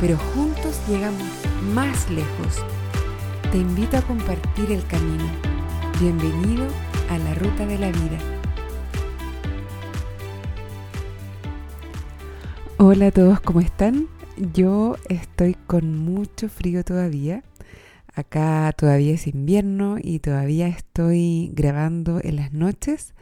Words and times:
pero 0.00 0.16
juntos 0.16 0.80
llegamos 0.88 1.28
más 1.74 2.10
lejos. 2.10 2.64
Te 3.52 3.58
invito 3.58 3.98
a 3.98 4.02
compartir 4.02 4.72
el 4.72 4.84
camino. 4.86 5.24
Bienvenido 6.00 6.66
a 7.10 7.18
la 7.18 7.34
ruta 7.34 7.66
de 7.66 7.78
la 7.78 7.88
vida. 7.88 8.18
Hola 12.78 13.08
a 13.08 13.10
todos, 13.10 13.40
¿cómo 13.40 13.60
están? 13.60 14.08
Yo 14.54 14.96
estoy 15.10 15.54
con 15.66 15.98
mucho 15.98 16.48
frío 16.48 16.82
todavía. 16.82 17.44
Acá 18.14 18.72
todavía 18.74 19.12
es 19.12 19.26
invierno 19.26 19.96
y 20.02 20.20
todavía 20.20 20.66
estoy 20.68 21.50
grabando 21.52 22.20
en 22.22 22.36
las 22.36 22.52
noches, 22.52 23.12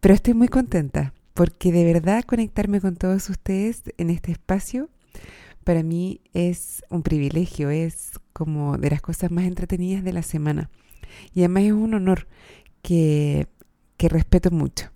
pero 0.00 0.14
estoy 0.14 0.32
muy 0.32 0.48
contenta 0.48 1.12
porque 1.34 1.72
de 1.72 1.84
verdad 1.84 2.24
conectarme 2.24 2.80
con 2.80 2.96
todos 2.96 3.28
ustedes 3.28 3.82
en 3.98 4.08
este 4.08 4.32
espacio 4.32 4.88
para 5.64 5.82
mí 5.82 6.20
es 6.32 6.84
un 6.90 7.02
privilegio, 7.02 7.70
es 7.70 8.12
como 8.32 8.78
de 8.78 8.90
las 8.90 9.02
cosas 9.02 9.30
más 9.30 9.44
entretenidas 9.44 10.04
de 10.04 10.12
la 10.12 10.22
semana. 10.22 10.70
Y 11.34 11.40
además 11.40 11.64
es 11.64 11.72
un 11.72 11.94
honor 11.94 12.28
que, 12.82 13.48
que 13.96 14.08
respeto 14.08 14.50
mucho. 14.50 14.90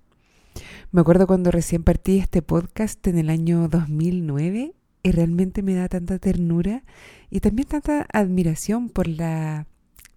Me 0.91 1.01
acuerdo 1.01 1.27
cuando 1.27 1.51
recién 1.51 1.83
partí 1.83 2.19
este 2.19 2.43
podcast 2.43 3.07
en 3.07 3.19
el 3.19 3.31
año 3.31 3.69
2009 3.69 4.75
y 5.03 5.11
realmente 5.11 5.63
me 5.63 5.75
da 5.75 5.89
tanta 5.89 6.19
ternura 6.19 6.85
y 7.31 7.41
también 7.41 7.69
tanta 7.69 8.07
admiración 8.13 8.89
por 8.89 9.07
la 9.07 9.67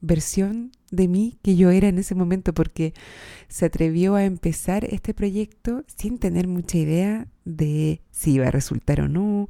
versión 0.02 0.72
de 0.89 1.08
mí 1.08 1.38
que 1.44 1.56
yo 1.56 1.70
era 1.70 1.88
en 1.88 2.00
ese 2.00 2.16
momento 2.16 2.54
porque 2.54 2.94
se 3.48 3.66
atrevió 3.66 4.16
a 4.16 4.26
empezar 4.26 4.83
este 4.86 5.14
proyecto 5.14 5.83
sin 5.95 6.17
tener 6.17 6.48
mucha 6.48 6.78
idea 6.78 7.28
de 7.45 8.02
si 8.09 8.33
iba 8.33 8.48
a 8.48 8.52
resultar 8.52 9.02
o 9.02 9.08
no 9.08 9.50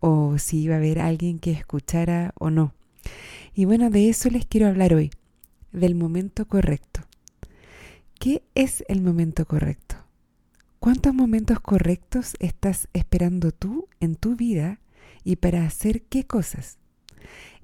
o 0.00 0.38
si 0.38 0.62
iba 0.62 0.74
a 0.74 0.78
haber 0.78 0.98
alguien 0.98 1.38
que 1.38 1.52
escuchara 1.52 2.32
o 2.38 2.50
no. 2.50 2.74
Y 3.54 3.64
bueno, 3.64 3.90
de 3.90 4.08
eso 4.08 4.30
les 4.30 4.46
quiero 4.46 4.66
hablar 4.66 4.94
hoy, 4.94 5.10
del 5.72 5.94
momento 5.94 6.46
correcto. 6.46 7.02
¿Qué 8.18 8.42
es 8.54 8.84
el 8.88 9.00
momento 9.00 9.46
correcto? 9.46 9.96
¿Cuántos 10.78 11.14
momentos 11.14 11.60
correctos 11.60 12.36
estás 12.38 12.88
esperando 12.94 13.52
tú 13.52 13.88
en 14.00 14.16
tu 14.16 14.36
vida 14.36 14.80
y 15.24 15.36
para 15.36 15.66
hacer 15.66 16.02
qué 16.02 16.26
cosas? 16.26 16.78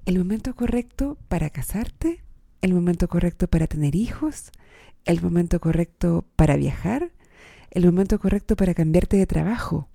¿El 0.05 0.19
momento 0.19 0.55
correcto 0.55 1.17
para 1.27 1.49
casarte? 1.49 2.23
¿El 2.61 2.73
momento 2.73 3.07
correcto 3.07 3.47
para 3.47 3.67
tener 3.67 3.95
hijos? 3.95 4.51
¿El 5.05 5.21
momento 5.21 5.59
correcto 5.59 6.25
para 6.35 6.55
viajar? 6.55 7.11
¿El 7.71 7.85
momento 7.85 8.19
correcto 8.19 8.55
para 8.55 8.73
cambiarte 8.73 9.17
de 9.17 9.27
trabajo? 9.27 9.89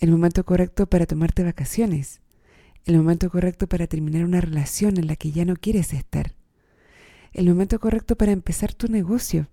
El 0.00 0.10
momento 0.10 0.44
correcto 0.44 0.86
para 0.86 1.06
tomarte 1.06 1.42
vacaciones, 1.42 2.20
el 2.84 2.96
momento 2.96 3.30
correcto 3.30 3.66
para 3.66 3.86
terminar 3.86 4.24
una 4.24 4.40
relación 4.40 4.98
en 4.98 5.06
la 5.06 5.16
que 5.16 5.30
ya 5.32 5.44
no 5.44 5.56
quieres 5.56 5.92
estar, 5.92 6.34
el 7.32 7.48
momento 7.48 7.80
correcto 7.80 8.16
para 8.16 8.32
empezar 8.32 8.74
tu 8.74 8.88
negocio, 8.88 9.48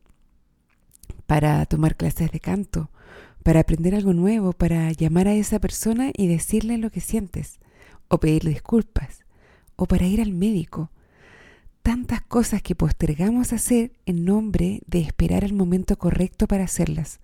para 1.26 1.66
tomar 1.66 1.96
clases 1.96 2.32
de 2.32 2.40
canto, 2.40 2.92
para 3.44 3.62
aprender 3.62 3.96
algo 3.96 4.14
nuevo, 4.14 4.54
para 4.54 4.92
llamar 4.92 5.28
a 5.28 5.34
esa 5.34 5.60
persona 5.60 6.12
y 6.16 6.28
decirle 6.28 6.78
lo 6.78 6.92
que 6.92 7.02
sientes, 7.02 7.60
o 8.08 8.20
pedirle 8.20 8.52
disculpas, 8.52 9.26
o 9.76 9.88
para 9.88 10.06
ir 10.06 10.22
al 10.22 10.34
médico. 10.34 10.92
Tantas 11.82 12.22
cosas 12.22 12.62
que 12.62 12.76
postergamos 12.76 13.54
hacer 13.54 13.94
en 14.06 14.26
nombre 14.26 14.82
de 14.86 15.00
esperar 15.00 15.44
el 15.44 15.54
momento 15.54 15.98
correcto 15.98 16.48
para 16.48 16.66
hacerlas. 16.66 17.20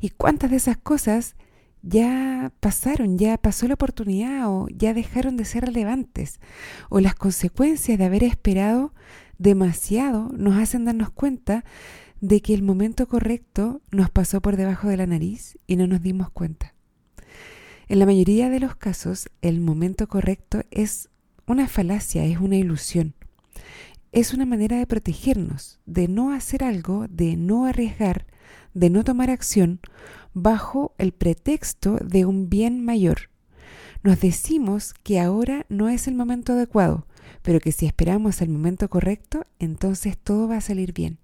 ¿Y 0.00 0.10
cuántas 0.10 0.50
de 0.50 0.58
esas 0.58 0.76
cosas 0.76 1.36
ya 1.82 2.52
pasaron, 2.60 3.18
ya 3.18 3.38
pasó 3.38 3.66
la 3.68 3.74
oportunidad 3.74 4.48
o 4.48 4.68
ya 4.68 4.94
dejaron 4.94 5.36
de 5.36 5.44
ser 5.44 5.64
relevantes. 5.64 6.40
O 6.88 7.00
las 7.00 7.14
consecuencias 7.14 7.98
de 7.98 8.04
haber 8.04 8.24
esperado 8.24 8.94
demasiado 9.38 10.28
nos 10.36 10.56
hacen 10.58 10.84
darnos 10.84 11.10
cuenta 11.10 11.64
de 12.20 12.42
que 12.42 12.52
el 12.54 12.62
momento 12.62 13.08
correcto 13.08 13.80
nos 13.90 14.10
pasó 14.10 14.40
por 14.40 14.56
debajo 14.56 14.88
de 14.88 14.98
la 14.98 15.06
nariz 15.06 15.58
y 15.66 15.76
no 15.76 15.86
nos 15.86 16.02
dimos 16.02 16.30
cuenta. 16.30 16.74
En 17.88 17.98
la 17.98 18.06
mayoría 18.06 18.50
de 18.50 18.60
los 18.60 18.76
casos, 18.76 19.30
el 19.42 19.60
momento 19.60 20.06
correcto 20.06 20.62
es 20.70 21.08
una 21.46 21.66
falacia, 21.66 22.24
es 22.24 22.38
una 22.38 22.56
ilusión. 22.56 23.14
Es 24.12 24.34
una 24.34 24.44
manera 24.44 24.78
de 24.78 24.86
protegernos, 24.86 25.78
de 25.86 26.08
no 26.08 26.32
hacer 26.32 26.64
algo, 26.64 27.06
de 27.08 27.36
no 27.36 27.66
arriesgar, 27.66 28.26
de 28.74 28.90
no 28.90 29.04
tomar 29.04 29.30
acción 29.30 29.80
bajo 30.34 30.94
el 30.98 31.12
pretexto 31.12 31.96
de 31.96 32.24
un 32.24 32.48
bien 32.48 32.84
mayor. 32.84 33.30
Nos 34.02 34.20
decimos 34.20 34.94
que 35.02 35.20
ahora 35.20 35.66
no 35.68 35.88
es 35.88 36.08
el 36.08 36.14
momento 36.14 36.54
adecuado, 36.54 37.06
pero 37.42 37.60
que 37.60 37.70
si 37.70 37.86
esperamos 37.86 38.40
el 38.40 38.48
momento 38.48 38.88
correcto, 38.88 39.44
entonces 39.58 40.18
todo 40.18 40.48
va 40.48 40.56
a 40.56 40.62
salir 40.62 40.92
bien. 40.92 41.18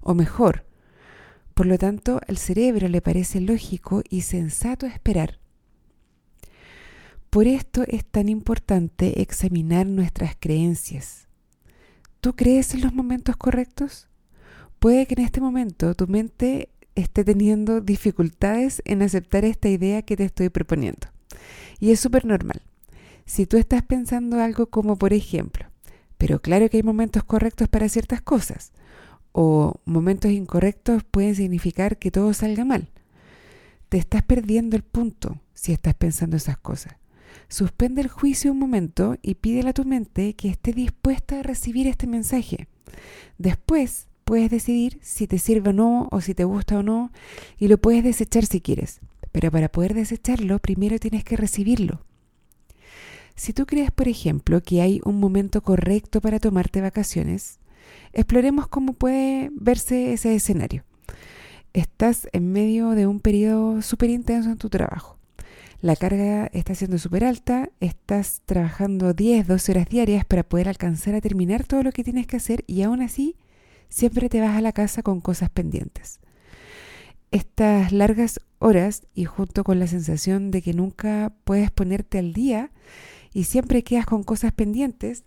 O 0.00 0.14
mejor, 0.14 0.66
por 1.54 1.66
lo 1.66 1.78
tanto, 1.78 2.20
al 2.28 2.38
cerebro 2.38 2.88
le 2.88 3.02
parece 3.02 3.40
lógico 3.40 4.02
y 4.08 4.22
sensato 4.22 4.86
esperar. 4.86 5.40
Por 7.28 7.46
esto 7.46 7.84
es 7.86 8.04
tan 8.04 8.28
importante 8.28 9.20
examinar 9.20 9.86
nuestras 9.86 10.36
creencias. 10.38 11.29
¿Tú 12.20 12.36
crees 12.36 12.74
en 12.74 12.82
los 12.82 12.92
momentos 12.92 13.34
correctos? 13.36 14.08
Puede 14.78 15.06
que 15.06 15.14
en 15.14 15.24
este 15.24 15.40
momento 15.40 15.94
tu 15.94 16.06
mente 16.06 16.68
esté 16.94 17.24
teniendo 17.24 17.80
dificultades 17.80 18.82
en 18.84 19.00
aceptar 19.00 19.46
esta 19.46 19.70
idea 19.70 20.02
que 20.02 20.18
te 20.18 20.24
estoy 20.24 20.50
proponiendo. 20.50 21.08
Y 21.78 21.92
es 21.92 22.00
súper 22.00 22.26
normal. 22.26 22.60
Si 23.24 23.46
tú 23.46 23.56
estás 23.56 23.82
pensando 23.82 24.38
algo 24.38 24.66
como, 24.66 24.96
por 24.96 25.14
ejemplo, 25.14 25.64
pero 26.18 26.42
claro 26.42 26.68
que 26.68 26.76
hay 26.76 26.82
momentos 26.82 27.24
correctos 27.24 27.68
para 27.68 27.88
ciertas 27.88 28.20
cosas, 28.20 28.72
o 29.32 29.80
momentos 29.86 30.30
incorrectos 30.30 31.04
pueden 31.04 31.34
significar 31.34 31.96
que 31.96 32.10
todo 32.10 32.34
salga 32.34 32.66
mal. 32.66 32.90
Te 33.88 33.96
estás 33.96 34.22
perdiendo 34.24 34.76
el 34.76 34.82
punto 34.82 35.40
si 35.54 35.72
estás 35.72 35.94
pensando 35.94 36.36
esas 36.36 36.58
cosas. 36.58 36.99
Suspende 37.48 38.00
el 38.00 38.08
juicio 38.08 38.52
un 38.52 38.58
momento 38.58 39.16
y 39.22 39.34
pídele 39.34 39.70
a 39.70 39.74
tu 39.74 39.84
mente 39.84 40.34
que 40.34 40.48
esté 40.48 40.72
dispuesta 40.72 41.40
a 41.40 41.42
recibir 41.42 41.86
este 41.86 42.06
mensaje. 42.06 42.68
Después, 43.38 44.08
puedes 44.24 44.50
decidir 44.50 44.98
si 45.02 45.26
te 45.26 45.38
sirve 45.38 45.70
o 45.70 45.72
no, 45.72 46.08
o 46.12 46.20
si 46.20 46.34
te 46.34 46.44
gusta 46.44 46.78
o 46.78 46.82
no, 46.82 47.10
y 47.58 47.68
lo 47.68 47.78
puedes 47.78 48.04
desechar 48.04 48.46
si 48.46 48.60
quieres. 48.60 49.00
Pero 49.32 49.50
para 49.50 49.68
poder 49.68 49.94
desecharlo, 49.94 50.58
primero 50.58 50.98
tienes 50.98 51.24
que 51.24 51.36
recibirlo. 51.36 52.04
Si 53.34 53.52
tú 53.52 53.66
crees, 53.66 53.90
por 53.90 54.06
ejemplo, 54.06 54.62
que 54.62 54.82
hay 54.82 55.00
un 55.04 55.18
momento 55.18 55.62
correcto 55.62 56.20
para 56.20 56.38
tomarte 56.38 56.80
vacaciones, 56.80 57.58
exploremos 58.12 58.68
cómo 58.68 58.92
puede 58.92 59.50
verse 59.54 60.12
ese 60.12 60.34
escenario. 60.34 60.84
Estás 61.72 62.28
en 62.32 62.52
medio 62.52 62.90
de 62.90 63.06
un 63.06 63.20
periodo 63.20 63.80
súper 63.82 64.10
intenso 64.10 64.50
en 64.50 64.58
tu 64.58 64.68
trabajo. 64.68 65.19
La 65.82 65.96
carga 65.96 66.50
está 66.52 66.74
siendo 66.74 66.98
súper 66.98 67.24
alta, 67.24 67.70
estás 67.80 68.42
trabajando 68.44 69.14
10, 69.14 69.46
12 69.46 69.72
horas 69.72 69.88
diarias 69.88 70.26
para 70.26 70.42
poder 70.42 70.68
alcanzar 70.68 71.14
a 71.14 71.22
terminar 71.22 71.64
todo 71.64 71.82
lo 71.82 71.90
que 71.90 72.04
tienes 72.04 72.26
que 72.26 72.36
hacer 72.36 72.64
y 72.66 72.82
aún 72.82 73.00
así 73.00 73.34
siempre 73.88 74.28
te 74.28 74.42
vas 74.42 74.54
a 74.58 74.60
la 74.60 74.72
casa 74.72 75.02
con 75.02 75.22
cosas 75.22 75.48
pendientes. 75.48 76.20
Estas 77.30 77.92
largas 77.92 78.40
horas 78.58 79.06
y 79.14 79.24
junto 79.24 79.64
con 79.64 79.78
la 79.78 79.86
sensación 79.86 80.50
de 80.50 80.60
que 80.60 80.74
nunca 80.74 81.32
puedes 81.44 81.70
ponerte 81.70 82.18
al 82.18 82.34
día 82.34 82.72
y 83.32 83.44
siempre 83.44 83.82
quedas 83.82 84.04
con 84.04 84.22
cosas 84.22 84.52
pendientes, 84.52 85.24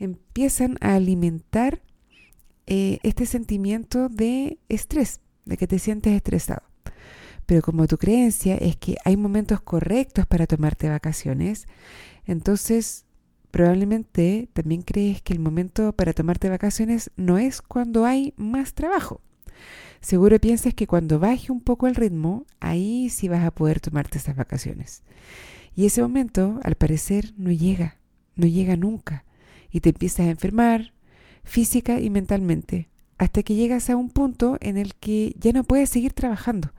empiezan 0.00 0.78
a 0.80 0.96
alimentar 0.96 1.80
eh, 2.66 2.98
este 3.04 3.24
sentimiento 3.24 4.08
de 4.08 4.58
estrés, 4.68 5.20
de 5.44 5.56
que 5.56 5.68
te 5.68 5.78
sientes 5.78 6.12
estresado. 6.12 6.62
Pero 7.52 7.60
como 7.60 7.86
tu 7.86 7.98
creencia 7.98 8.56
es 8.56 8.76
que 8.76 8.96
hay 9.04 9.18
momentos 9.18 9.60
correctos 9.60 10.24
para 10.24 10.46
tomarte 10.46 10.88
vacaciones, 10.88 11.68
entonces 12.24 13.04
Probablemente 13.50 14.48
también 14.54 14.80
crees 14.80 15.20
que 15.20 15.34
el 15.34 15.38
momento 15.38 15.92
para 15.92 16.14
tomarte 16.14 16.48
vacaciones 16.48 17.10
no 17.16 17.36
es 17.36 17.60
cuando 17.60 18.06
hay 18.06 18.32
más 18.38 18.72
trabajo. 18.72 19.20
Seguro 20.00 20.40
piensas 20.40 20.72
que 20.72 20.86
cuando 20.86 21.18
baje 21.18 21.52
un 21.52 21.60
poco 21.60 21.86
el 21.86 21.94
ritmo, 21.94 22.46
ahí 22.60 23.10
sí 23.10 23.28
vas 23.28 23.44
a 23.44 23.50
poder 23.50 23.80
tomarte 23.80 24.16
esas 24.16 24.36
vacaciones. 24.36 25.02
Y 25.76 25.84
ese 25.84 26.00
momento, 26.00 26.60
al 26.62 26.76
parecer, 26.76 27.34
no 27.36 27.50
llega, 27.52 27.98
no 28.34 28.46
llega 28.46 28.78
nunca. 28.78 29.26
Y 29.70 29.80
te 29.80 29.90
empiezas 29.90 30.20
a 30.20 30.30
enfermar 30.30 30.94
física 31.44 32.00
y 32.00 32.08
mentalmente, 32.08 32.88
hasta 33.18 33.42
que 33.42 33.54
llegas 33.54 33.90
a 33.90 33.96
un 33.96 34.08
punto 34.08 34.56
en 34.62 34.78
el 34.78 34.94
que 34.94 35.36
ya 35.38 35.52
no 35.52 35.62
puedes 35.62 35.90
seguir 35.90 36.14
trabajando 36.14 36.72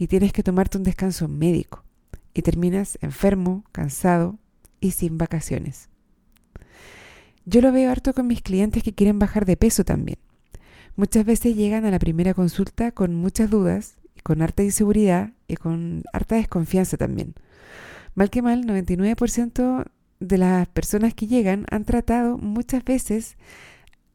y 0.00 0.06
tienes 0.06 0.32
que 0.32 0.42
tomarte 0.42 0.78
un 0.78 0.82
descanso 0.82 1.28
médico. 1.28 1.84
Y 2.32 2.40
terminas 2.40 2.98
enfermo, 3.02 3.64
cansado 3.70 4.38
y 4.80 4.92
sin 4.92 5.18
vacaciones. 5.18 5.90
Yo 7.44 7.60
lo 7.60 7.70
veo 7.70 7.90
harto 7.90 8.14
con 8.14 8.26
mis 8.26 8.40
clientes 8.40 8.82
que 8.82 8.94
quieren 8.94 9.18
bajar 9.18 9.44
de 9.44 9.58
peso 9.58 9.84
también. 9.84 10.16
Muchas 10.96 11.26
veces 11.26 11.54
llegan 11.54 11.84
a 11.84 11.90
la 11.90 11.98
primera 11.98 12.32
consulta 12.32 12.92
con 12.92 13.14
muchas 13.14 13.50
dudas, 13.50 13.98
con 14.22 14.40
harta 14.40 14.62
inseguridad 14.62 15.34
y 15.46 15.56
con 15.56 16.02
harta 16.14 16.36
desconfianza 16.36 16.96
también. 16.96 17.34
Mal 18.14 18.30
que 18.30 18.40
mal, 18.40 18.64
99% 18.64 19.84
de 20.18 20.38
las 20.38 20.66
personas 20.68 21.12
que 21.12 21.26
llegan 21.26 21.66
han 21.70 21.84
tratado 21.84 22.38
muchas 22.38 22.84
veces, 22.84 23.36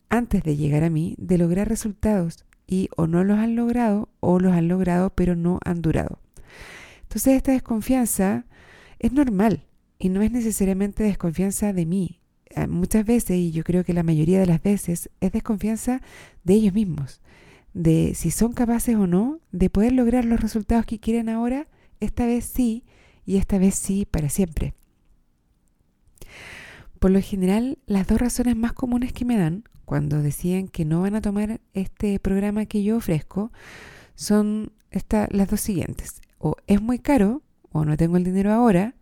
antes 0.09 0.41
de 0.41 0.57
llegar 0.57 0.83
a 0.83 0.89
mí, 0.89 1.13
de 1.19 1.37
lograr 1.37 1.69
resultados 1.69 2.43
y 2.67 2.89
o 2.95 3.07
no 3.07 3.23
los 3.23 3.39
han 3.39 3.55
logrado 3.55 4.09
o 4.19 4.39
los 4.39 4.53
han 4.53 4.67
logrado 4.67 5.11
pero 5.11 5.35
no 5.35 5.59
han 5.63 5.81
durado. 5.81 6.19
Entonces 7.03 7.35
esta 7.35 7.51
desconfianza 7.51 8.45
es 8.99 9.13
normal 9.13 9.65
y 9.99 10.09
no 10.09 10.21
es 10.21 10.31
necesariamente 10.31 11.03
desconfianza 11.03 11.73
de 11.73 11.85
mí, 11.85 12.19
eh, 12.49 12.67
muchas 12.67 13.05
veces, 13.05 13.37
y 13.37 13.51
yo 13.51 13.63
creo 13.63 13.83
que 13.83 13.93
la 13.93 14.03
mayoría 14.03 14.39
de 14.39 14.45
las 14.45 14.61
veces, 14.61 15.09
es 15.19 15.31
desconfianza 15.31 16.01
de 16.43 16.53
ellos 16.53 16.73
mismos, 16.73 17.21
de 17.73 18.13
si 18.15 18.31
son 18.31 18.53
capaces 18.53 18.95
o 18.95 19.07
no 19.07 19.39
de 19.51 19.69
poder 19.69 19.91
lograr 19.91 20.25
los 20.25 20.39
resultados 20.39 20.85
que 20.85 20.99
quieren 20.99 21.29
ahora, 21.29 21.67
esta 21.99 22.25
vez 22.25 22.45
sí, 22.45 22.83
y 23.25 23.37
esta 23.37 23.57
vez 23.57 23.75
sí 23.75 24.05
para 24.05 24.29
siempre. 24.29 24.73
Por 26.99 27.11
lo 27.11 27.21
general, 27.21 27.77
las 27.85 28.07
dos 28.07 28.19
razones 28.19 28.55
más 28.55 28.73
comunes 28.73 29.11
que 29.11 29.25
me 29.25 29.37
dan 29.37 29.63
cuando 29.85 30.21
deciden 30.21 30.67
que 30.67 30.85
no 30.85 31.01
van 31.01 31.15
a 31.15 31.21
tomar 31.21 31.61
este 31.73 32.19
programa 32.19 32.65
que 32.65 32.83
yo 32.83 32.97
ofrezco 32.97 33.51
son 34.15 34.71
las 35.29 35.49
dos 35.49 35.61
siguientes. 35.61 36.21
O 36.37 36.55
es 36.67 36.81
muy 36.81 36.99
caro, 36.99 37.41
o 37.71 37.85
no 37.85 37.97
tengo 37.97 38.17
el 38.17 38.23
dinero 38.23 38.51
ahora, 38.51 38.95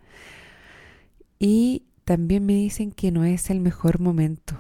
y 1.40 1.84
también 2.06 2.46
me 2.46 2.54
dicen 2.54 2.92
que 2.92 3.12
no 3.12 3.24
es 3.24 3.50
el 3.50 3.60
mejor 3.60 4.00
momento 4.00 4.58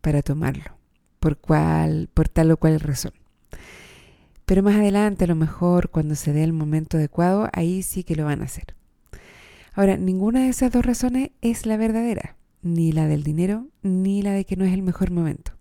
para 0.00 0.22
tomarlo, 0.22 0.76
por, 1.20 1.38
cual, 1.38 2.08
por 2.12 2.28
tal 2.28 2.50
o 2.50 2.56
cual 2.56 2.80
razón. 2.80 3.12
Pero 4.44 4.62
más 4.62 4.76
adelante, 4.76 5.24
a 5.24 5.26
lo 5.26 5.34
mejor, 5.34 5.90
cuando 5.90 6.14
se 6.14 6.32
dé 6.32 6.44
el 6.44 6.52
momento 6.52 6.96
adecuado, 6.96 7.48
ahí 7.52 7.82
sí 7.82 8.04
que 8.04 8.14
lo 8.14 8.24
van 8.24 8.42
a 8.42 8.44
hacer. 8.44 8.76
Ahora, 9.74 9.96
ninguna 9.96 10.42
de 10.42 10.48
esas 10.48 10.70
dos 10.70 10.86
razones 10.86 11.30
es 11.42 11.66
la 11.66 11.76
verdadera, 11.76 12.36
ni 12.62 12.92
la 12.92 13.06
del 13.06 13.24
dinero, 13.24 13.66
ni 13.82 14.22
la 14.22 14.32
de 14.32 14.44
que 14.44 14.56
no 14.56 14.64
es 14.64 14.72
el 14.72 14.82
mejor 14.82 15.10
momento. 15.10 15.55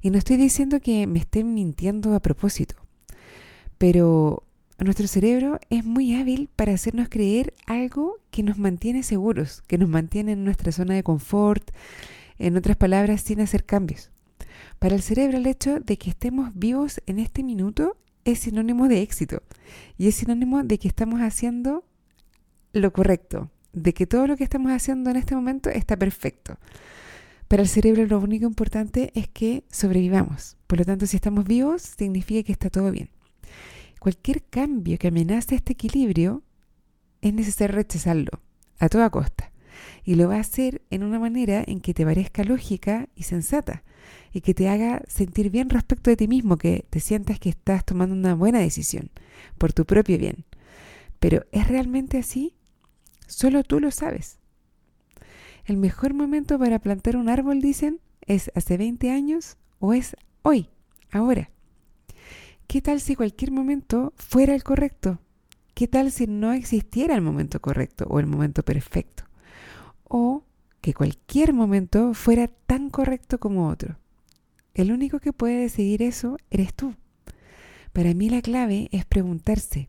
Y 0.00 0.10
no 0.10 0.18
estoy 0.18 0.36
diciendo 0.36 0.80
que 0.80 1.06
me 1.06 1.18
estén 1.18 1.54
mintiendo 1.54 2.14
a 2.14 2.20
propósito, 2.20 2.76
pero 3.78 4.44
nuestro 4.78 5.06
cerebro 5.06 5.58
es 5.70 5.84
muy 5.84 6.14
hábil 6.14 6.48
para 6.54 6.72
hacernos 6.72 7.08
creer 7.08 7.54
algo 7.66 8.18
que 8.30 8.42
nos 8.42 8.58
mantiene 8.58 9.02
seguros, 9.02 9.62
que 9.66 9.78
nos 9.78 9.88
mantiene 9.88 10.32
en 10.32 10.44
nuestra 10.44 10.70
zona 10.70 10.94
de 10.94 11.02
confort, 11.02 11.70
en 12.38 12.56
otras 12.56 12.76
palabras, 12.76 13.22
sin 13.22 13.40
hacer 13.40 13.64
cambios. 13.64 14.10
Para 14.78 14.94
el 14.94 15.02
cerebro 15.02 15.38
el 15.38 15.46
hecho 15.46 15.80
de 15.80 15.96
que 15.96 16.10
estemos 16.10 16.50
vivos 16.54 17.00
en 17.06 17.18
este 17.18 17.42
minuto 17.42 17.96
es 18.24 18.40
sinónimo 18.40 18.88
de 18.88 19.02
éxito 19.02 19.42
y 19.96 20.08
es 20.08 20.16
sinónimo 20.16 20.62
de 20.62 20.78
que 20.78 20.88
estamos 20.88 21.20
haciendo 21.20 21.84
lo 22.72 22.92
correcto, 22.92 23.50
de 23.72 23.94
que 23.94 24.06
todo 24.06 24.26
lo 24.26 24.36
que 24.36 24.44
estamos 24.44 24.72
haciendo 24.72 25.10
en 25.10 25.16
este 25.16 25.34
momento 25.34 25.70
está 25.70 25.96
perfecto. 25.96 26.58
Para 27.48 27.62
el 27.62 27.68
cerebro 27.68 28.06
lo 28.06 28.18
único 28.18 28.46
importante 28.46 29.12
es 29.14 29.28
que 29.28 29.64
sobrevivamos. 29.70 30.56
Por 30.66 30.78
lo 30.80 30.84
tanto, 30.84 31.06
si 31.06 31.16
estamos 31.16 31.44
vivos, 31.44 31.82
significa 31.82 32.42
que 32.42 32.52
está 32.52 32.70
todo 32.70 32.90
bien. 32.90 33.10
Cualquier 34.00 34.42
cambio 34.42 34.98
que 34.98 35.08
amenace 35.08 35.54
este 35.54 35.74
equilibrio 35.74 36.42
es 37.20 37.32
necesario 37.32 37.76
rechazarlo 37.76 38.40
a 38.78 38.88
toda 38.88 39.10
costa. 39.10 39.52
Y 40.04 40.14
lo 40.14 40.28
va 40.28 40.36
a 40.36 40.40
hacer 40.40 40.82
en 40.90 41.04
una 41.04 41.18
manera 41.18 41.62
en 41.66 41.80
que 41.80 41.94
te 41.94 42.04
parezca 42.04 42.44
lógica 42.44 43.08
y 43.14 43.24
sensata 43.24 43.84
y 44.32 44.40
que 44.40 44.54
te 44.54 44.68
haga 44.68 45.02
sentir 45.08 45.50
bien 45.50 45.70
respecto 45.70 46.10
de 46.10 46.16
ti 46.16 46.28
mismo, 46.28 46.56
que 46.56 46.84
te 46.90 47.00
sientas 47.00 47.38
que 47.38 47.48
estás 47.48 47.84
tomando 47.84 48.14
una 48.14 48.34
buena 48.34 48.58
decisión 48.58 49.10
por 49.58 49.72
tu 49.72 49.84
propio 49.84 50.18
bien. 50.18 50.44
Pero 51.18 51.46
¿es 51.52 51.68
realmente 51.68 52.18
así? 52.18 52.54
Solo 53.26 53.62
tú 53.64 53.80
lo 53.80 53.90
sabes. 53.90 54.38
El 55.66 55.78
mejor 55.78 56.14
momento 56.14 56.60
para 56.60 56.78
plantar 56.78 57.16
un 57.16 57.28
árbol, 57.28 57.60
dicen, 57.60 58.00
es 58.22 58.52
hace 58.54 58.76
20 58.76 59.10
años 59.10 59.56
o 59.80 59.94
es 59.94 60.16
hoy, 60.42 60.70
ahora. 61.10 61.50
¿Qué 62.68 62.80
tal 62.80 63.00
si 63.00 63.16
cualquier 63.16 63.50
momento 63.50 64.12
fuera 64.16 64.54
el 64.54 64.62
correcto? 64.62 65.18
¿Qué 65.74 65.88
tal 65.88 66.12
si 66.12 66.28
no 66.28 66.52
existiera 66.52 67.16
el 67.16 67.20
momento 67.20 67.60
correcto 67.60 68.06
o 68.08 68.20
el 68.20 68.26
momento 68.26 68.62
perfecto? 68.62 69.24
O 70.04 70.44
que 70.80 70.94
cualquier 70.94 71.52
momento 71.52 72.14
fuera 72.14 72.46
tan 72.46 72.88
correcto 72.88 73.40
como 73.40 73.68
otro. 73.68 73.98
El 74.72 74.92
único 74.92 75.18
que 75.18 75.32
puede 75.32 75.56
decidir 75.56 76.00
eso 76.00 76.36
eres 76.48 76.74
tú. 76.74 76.94
Para 77.92 78.14
mí 78.14 78.30
la 78.30 78.40
clave 78.40 78.88
es 78.92 79.04
preguntarse, 79.04 79.88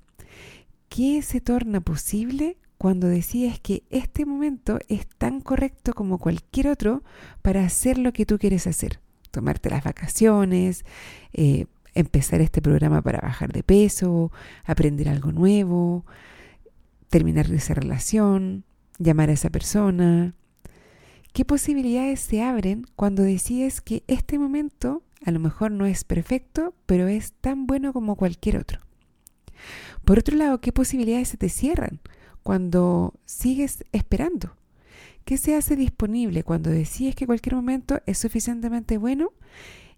¿qué 0.90 1.22
se 1.22 1.40
torna 1.40 1.82
posible 1.82 2.58
cuando 2.78 3.08
decides 3.08 3.60
que 3.60 3.84
este 3.90 4.26
momento 4.26 4.80
es 4.88 5.08
tan 5.18 5.42
correcto 5.42 5.94
como 5.94 6.20
cualquier 6.20 6.68
otro 6.68 7.04
para 7.42 7.64
hacer 7.64 7.98
lo 7.98 8.14
que 8.14 8.26
tú 8.26 8.38
quieres 8.38 8.68
hacer? 8.68 9.00
Tomarte 9.32 9.70
las 9.70 9.84
vacaciones, 9.84 10.86
eh, 11.34 11.66
empezar 11.94 12.42
este 12.42 12.62
programa 12.62 13.02
para 13.02 13.20
bajar 13.20 13.52
de 13.52 13.64
peso, 13.64 14.32
aprender 14.64 15.10
algo 15.10 15.32
nuevo, 15.32 16.06
terminar 17.10 17.52
esa 17.52 17.74
relación, 17.74 18.64
llamar 19.00 19.30
a 19.30 19.34
esa 19.34 19.50
persona. 19.50 20.36
¿Qué 21.34 21.46
posibilidades 21.46 22.20
se 22.20 22.42
abren 22.44 22.86
cuando 22.96 23.24
decides 23.24 23.82
que 23.82 24.04
este 24.08 24.38
momento 24.38 25.04
a 25.26 25.32
lo 25.32 25.40
mejor 25.40 25.72
no 25.72 25.86
es 25.86 26.04
perfecto, 26.04 26.76
pero 26.86 27.08
es 27.08 27.34
tan 27.34 27.66
bueno 27.66 27.94
como 27.94 28.16
cualquier 28.16 28.58
otro? 28.58 28.82
Por 30.06 30.20
otro 30.20 30.38
lado, 30.38 30.62
¿qué 30.62 30.72
posibilidades 30.72 31.30
se 31.30 31.38
te 31.38 31.50
cierran 31.50 32.00
cuando 32.48 33.14
sigues 33.26 33.84
esperando? 33.92 34.56
¿Qué 35.26 35.38
se 35.38 35.58
hace 35.58 35.76
disponible 35.76 36.44
cuando 36.44 36.70
decides 36.70 37.14
que 37.14 37.26
cualquier 37.26 37.56
momento 37.56 38.00
es 38.06 38.20
suficientemente 38.20 38.98
bueno? 38.98 39.34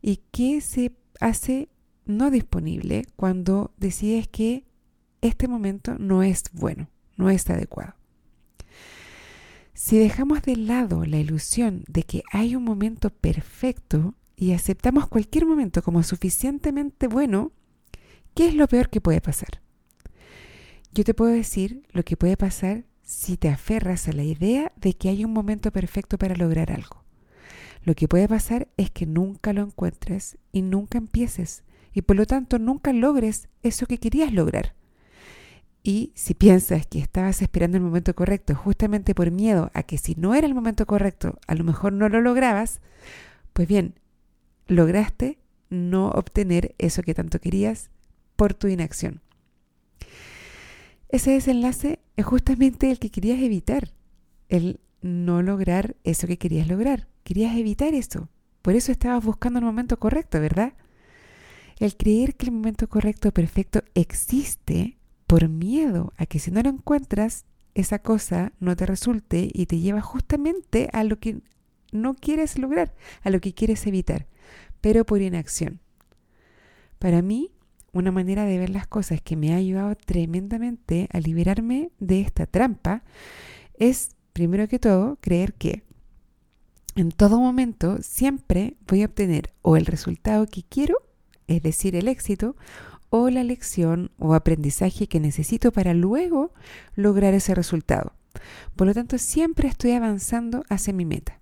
¿Y 0.01 0.22
qué 0.32 0.60
se 0.60 0.94
hace 1.20 1.70
no 2.06 2.32
disponible 2.32 3.06
cuando 3.15 3.72
decides 3.77 4.27
que 4.27 4.65
este 5.22 5.48
momento 5.48 5.96
no 6.00 6.24
es 6.24 6.46
bueno, 6.51 6.89
no 7.18 7.29
es 7.29 7.48
adecuado. 7.51 7.94
Si 9.75 10.00
dejamos 10.00 10.41
de 10.41 10.56
lado 10.56 11.06
la 11.06 11.20
ilusión 11.20 11.84
de 11.88 12.01
que 12.01 12.24
hay 12.32 12.56
un 12.56 12.63
momento 12.63 13.12
perfecto 13.12 14.15
y 14.36 14.53
aceptamos 14.53 15.08
cualquier 15.08 15.46
momento 15.46 15.84
como 15.84 16.01
suficientemente 16.01 17.06
bueno, 17.06 17.51
¿qué 18.34 18.48
es 18.48 18.56
lo 18.56 18.68
peor 18.68 18.89
que 18.89 19.01
puede 19.01 19.22
pasar? 19.22 19.62
Yo 20.91 21.03
te 21.03 21.13
puedo 21.13 21.31
decir 21.31 21.84
lo 21.91 22.03
que 22.03 22.17
puede 22.17 22.36
pasar 22.36 22.86
si 23.03 23.38
te 23.38 23.50
aferras 23.50 24.08
a 24.08 24.13
la 24.13 24.24
idea 24.24 24.72
de 24.75 24.93
que 24.93 25.10
hay 25.10 25.24
un 25.24 25.31
momento 25.31 25.72
perfecto 25.72 26.17
para 26.17 26.36
lograr 26.36 26.72
algo. 26.72 27.03
Lo 27.84 27.96
que 27.96 28.08
puede 28.08 28.27
pasar 28.27 28.67
es 28.77 28.89
que 28.89 29.05
nunca 29.05 29.53
lo 29.53 29.62
encuentres 29.62 30.38
y 30.51 30.62
nunca 30.62 30.98
empieces 30.98 31.63
y 31.93 32.01
por 32.01 32.15
lo 32.15 32.25
tanto 32.25 32.60
nunca 32.60 32.91
logres 32.91 33.50
eso 33.63 33.86
que 33.86 34.00
querías 34.00 34.34
lograr. 34.34 34.75
Y 35.84 36.12
si 36.15 36.34
piensas 36.34 36.88
que 36.88 37.00
estabas 37.00 37.41
esperando 37.41 37.77
el 37.77 37.84
momento 37.84 38.13
correcto 38.13 38.53
justamente 38.55 39.15
por 39.15 39.31
miedo 39.31 39.72
a 39.74 39.84
que 39.84 39.98
si 39.98 40.15
no 40.15 40.36
era 40.36 40.46
el 40.46 40.53
momento 40.53 40.86
correcto, 40.86 41.39
a 41.48 41.55
lo 41.55 41.63
mejor 41.63 41.93
no 41.93 42.10
lo 42.10 42.19
lograbas, 42.19 42.81
pues 43.53 43.67
bien, 43.67 43.96
lograste 44.67 45.39
no 45.69 46.10
obtener 46.10 46.75
eso 46.79 47.01
que 47.03 47.13
tanto 47.13 47.39
querías 47.39 47.91
por 48.36 48.53
tu 48.53 48.67
inacción. 48.67 49.22
Ese 51.10 51.32
desenlace 51.32 52.00
es 52.16 52.25
justamente 52.25 52.92
el 52.92 53.00
que 53.00 53.10
querías 53.10 53.39
evitar, 53.39 53.92
el 54.48 54.80
no 55.01 55.42
lograr 55.42 55.96
eso 56.04 56.28
que 56.28 56.38
querías 56.38 56.68
lograr. 56.68 57.08
Querías 57.24 57.56
evitar 57.58 57.94
eso. 57.94 58.30
Por 58.62 58.75
eso 58.75 58.92
estabas 58.92 59.24
buscando 59.24 59.60
el 59.60 59.66
momento 59.66 59.98
correcto, 59.98 60.39
¿verdad? 60.39 60.74
El 61.80 61.96
creer 61.96 62.36
que 62.36 62.48
el 62.48 62.51
momento 62.51 62.88
correcto, 62.89 63.32
perfecto, 63.32 63.84
existe 63.96 64.98
por 65.28 65.48
miedo 65.48 66.13
a 66.18 66.25
que 66.25 66.39
si 66.39 66.51
no 66.51 66.62
lo 66.62 66.70
encuentras, 66.70 67.46
esa 67.74 68.00
cosa 68.00 68.51
no 68.60 68.75
te 68.75 68.86
resulte 68.86 69.50
y 69.54 69.66
te 69.68 69.80
lleva 69.80 70.01
justamente 70.01 70.89
a 70.92 71.04
lo 71.04 71.20
que 71.20 71.42
no 71.92 72.16
quieres 72.16 72.58
lograr, 72.58 72.94
a 73.24 73.30
lo 73.30 73.39
que 73.39 73.54
quieres 73.54 73.88
evitar, 73.88 74.28
pero 74.82 75.06
por 75.06 75.22
inacción. 75.22 75.80
Para 76.98 77.22
mí, 77.22 77.51
una 77.91 78.12
manera 78.12 78.46
de 78.46 78.58
ver 78.58 78.69
las 78.69 78.88
cosas 78.88 79.22
que 79.22 79.36
me 79.36 79.53
ha 79.53 79.58
ayudado 79.58 79.96
tremendamente 79.96 81.08
a 81.12 81.19
liberarme 81.19 81.91
de 82.00 82.22
esta 82.22 82.46
trampa 82.46 83.03
es, 83.77 84.15
primero 84.34 84.67
que 84.67 84.79
todo, 84.79 85.17
creer 85.22 85.53
que 85.53 85.84
en 86.96 87.12
todo 87.12 87.39
momento 87.39 87.98
siempre 88.01 88.75
voy 88.88 89.03
a 89.03 89.05
obtener 89.05 89.53
o 89.62 89.77
el 89.77 89.86
resultado 89.86 90.46
que 90.48 90.63
quiero, 90.63 90.96
es 91.48 91.63
decir, 91.63 91.96
el 91.96 92.08
éxito, 92.08 92.55
o 93.10 93.29
la 93.29 93.43
lección 93.43 94.12
o 94.19 94.34
aprendizaje 94.34 95.08
que 95.08 95.19
necesito 95.19 95.72
para 95.72 95.93
luego 95.93 96.53
lograr 96.96 97.34
ese 97.34 97.55
resultado. 97.55 98.13
Por 98.75 98.88
lo 98.88 98.93
tanto, 98.93 99.17
siempre 99.17 99.67
estoy 99.67 99.91
avanzando 99.91 100.63
hacia 100.69 100.93
mi 100.93 101.05
meta. 101.05 101.39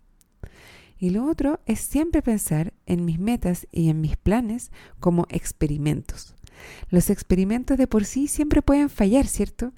Y 1.00 1.12
lo 1.12 1.26
otro 1.26 1.60
es 1.66 1.80
siempre 1.80 2.22
pensar 2.22 2.74
en 2.86 3.06
mis 3.06 3.20
metas 3.20 3.68
y 3.72 3.90
en 3.90 4.02
mis 4.02 4.18
planes 4.18 4.72
como 5.00 5.28
experimentos. 5.30 6.37
Los 6.90 7.10
experimentos 7.10 7.78
de 7.78 7.88
por 7.88 8.06
sí 8.06 8.28
siempre 8.28 8.62
pueden 8.62 8.90
fallar, 8.90 9.28
¿cierto? 9.28 9.74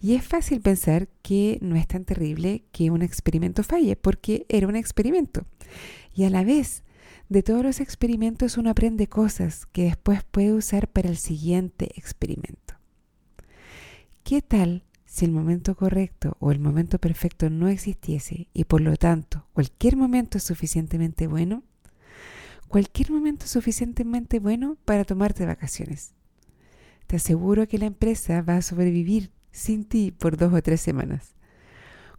Y 0.00 0.14
es 0.14 0.24
fácil 0.24 0.60
pensar 0.60 1.08
que 1.22 1.58
no 1.60 1.76
es 1.76 1.86
tan 1.86 2.04
terrible 2.04 2.64
que 2.72 2.90
un 2.90 3.02
experimento 3.02 3.62
falle, 3.62 3.96
porque 3.96 4.46
era 4.48 4.68
un 4.68 4.76
experimento. 4.76 5.46
Y 6.14 6.24
a 6.24 6.30
la 6.30 6.44
vez, 6.44 6.82
de 7.28 7.42
todos 7.42 7.62
los 7.62 7.80
experimentos 7.80 8.58
uno 8.58 8.70
aprende 8.70 9.06
cosas 9.06 9.66
que 9.66 9.84
después 9.84 10.22
puede 10.24 10.52
usar 10.52 10.88
para 10.88 11.08
el 11.08 11.16
siguiente 11.16 11.90
experimento. 11.96 12.74
¿Qué 14.22 14.42
tal 14.42 14.84
si 15.14 15.24
el 15.24 15.30
momento 15.30 15.76
correcto 15.76 16.36
o 16.40 16.50
el 16.50 16.58
momento 16.58 16.98
perfecto 16.98 17.48
no 17.48 17.68
existiese 17.68 18.48
y 18.52 18.64
por 18.64 18.80
lo 18.80 18.96
tanto 18.96 19.46
cualquier 19.52 19.96
momento 19.96 20.38
es 20.38 20.44
suficientemente 20.44 21.28
bueno, 21.28 21.62
cualquier 22.66 23.12
momento 23.12 23.46
suficientemente 23.46 24.40
bueno 24.40 24.76
para 24.84 25.04
tomarte 25.04 25.46
vacaciones. 25.46 26.14
Te 27.06 27.16
aseguro 27.16 27.68
que 27.68 27.78
la 27.78 27.86
empresa 27.86 28.42
va 28.42 28.56
a 28.56 28.62
sobrevivir 28.62 29.30
sin 29.52 29.84
ti 29.84 30.10
por 30.10 30.36
dos 30.36 30.52
o 30.52 30.62
tres 30.62 30.80
semanas. 30.80 31.34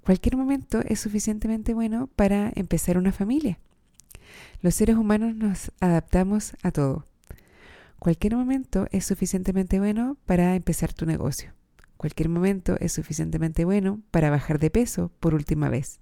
Cualquier 0.03 0.37
momento 0.37 0.81
es 0.85 0.99
suficientemente 0.99 1.73
bueno 1.73 2.07
para 2.15 2.51
empezar 2.55 2.97
una 2.97 3.11
familia. 3.11 3.57
Los 4.61 4.75
seres 4.75 4.95
humanos 4.95 5.35
nos 5.35 5.71
adaptamos 5.79 6.55
a 6.61 6.71
todo. 6.71 7.07
Cualquier 7.99 8.35
momento 8.35 8.87
es 8.91 9.05
suficientemente 9.05 9.79
bueno 9.79 10.17
para 10.25 10.55
empezar 10.55 10.93
tu 10.93 11.05
negocio. 11.05 11.53
Cualquier 11.97 12.29
momento 12.29 12.77
es 12.79 12.91
suficientemente 12.91 13.65
bueno 13.65 14.01
para 14.11 14.29
bajar 14.29 14.59
de 14.59 14.69
peso 14.69 15.11
por 15.19 15.33
última 15.33 15.69
vez. 15.69 15.99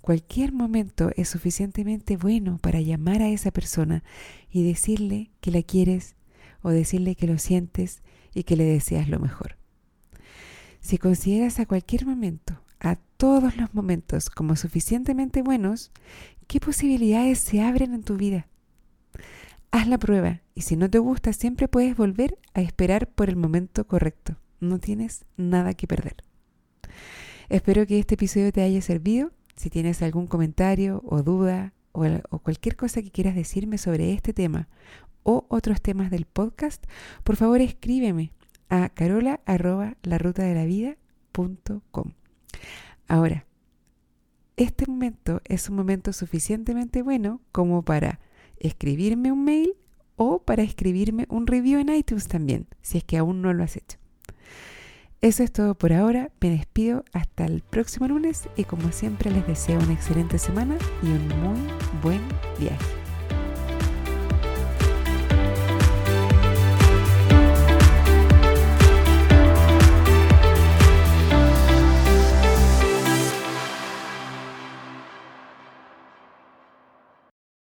Cualquier 0.00 0.52
momento 0.52 1.10
es 1.16 1.28
suficientemente 1.28 2.16
bueno 2.16 2.58
para 2.58 2.80
llamar 2.80 3.22
a 3.22 3.28
esa 3.28 3.50
persona 3.50 4.04
y 4.50 4.62
decirle 4.62 5.30
que 5.40 5.50
la 5.50 5.62
quieres 5.62 6.14
o 6.64 6.70
decirle 6.70 7.14
que 7.14 7.28
lo 7.28 7.38
sientes 7.38 8.02
y 8.34 8.42
que 8.42 8.56
le 8.56 8.64
deseas 8.64 9.08
lo 9.08 9.20
mejor. 9.20 9.56
Si 10.80 10.98
consideras 10.98 11.60
a 11.60 11.66
cualquier 11.66 12.04
momento, 12.06 12.60
a 12.80 12.96
todos 13.16 13.56
los 13.56 13.72
momentos 13.74 14.28
como 14.30 14.56
suficientemente 14.56 15.42
buenos, 15.42 15.92
¿qué 16.48 16.58
posibilidades 16.60 17.38
se 17.38 17.62
abren 17.62 17.94
en 17.94 18.02
tu 18.02 18.16
vida? 18.16 18.48
Haz 19.70 19.88
la 19.88 19.98
prueba 19.98 20.40
y 20.54 20.62
si 20.62 20.76
no 20.76 20.90
te 20.90 20.98
gusta 20.98 21.32
siempre 21.32 21.68
puedes 21.68 21.96
volver 21.96 22.38
a 22.54 22.60
esperar 22.60 23.08
por 23.08 23.28
el 23.28 23.36
momento 23.36 23.86
correcto. 23.86 24.36
No 24.60 24.78
tienes 24.78 25.26
nada 25.36 25.74
que 25.74 25.86
perder. 25.86 26.16
Espero 27.48 27.86
que 27.86 27.98
este 27.98 28.14
episodio 28.14 28.52
te 28.52 28.62
haya 28.62 28.80
servido. 28.80 29.32
Si 29.56 29.70
tienes 29.70 30.00
algún 30.02 30.26
comentario 30.26 31.02
o 31.06 31.22
duda 31.22 31.72
o, 31.94 32.38
cualquier 32.40 32.76
cosa 32.76 33.02
que 33.02 33.10
quieras 33.10 33.34
decirme 33.34 33.78
sobre 33.78 34.12
este 34.12 34.32
tema 34.32 34.68
o 35.22 35.46
otros 35.48 35.80
temas 35.80 36.10
del 36.10 36.26
podcast, 36.26 36.84
por 37.22 37.36
favor 37.36 37.60
escríbeme 37.60 38.32
a 38.68 38.88
carola 38.90 39.40
Ahora, 43.08 43.46
este 44.56 44.86
momento 44.86 45.40
es 45.44 45.68
un 45.68 45.76
momento 45.76 46.12
suficientemente 46.12 47.02
bueno 47.02 47.40
como 47.52 47.82
para 47.82 48.20
escribirme 48.58 49.32
un 49.32 49.44
mail 49.44 49.74
o 50.16 50.42
para 50.42 50.62
escribirme 50.62 51.26
un 51.28 51.46
review 51.46 51.80
en 51.80 51.88
iTunes 51.90 52.28
también, 52.28 52.66
si 52.82 52.98
es 52.98 53.04
que 53.04 53.18
aún 53.18 53.40
no 53.42 53.52
lo 53.52 53.64
has 53.64 53.76
hecho. 53.76 53.98
Eso 55.24 55.42
es 55.42 55.50
todo 55.50 55.74
por 55.74 55.94
ahora. 55.94 56.28
Me 56.42 56.50
despido 56.50 57.02
hasta 57.14 57.46
el 57.46 57.62
próximo 57.62 58.06
lunes 58.06 58.46
y 58.56 58.64
como 58.64 58.92
siempre 58.92 59.30
les 59.30 59.46
deseo 59.46 59.80
una 59.80 59.94
excelente 59.94 60.38
semana 60.38 60.76
y 61.02 61.06
un 61.06 61.28
muy 61.40 61.58
buen 62.02 62.20
viaje. 62.58 63.03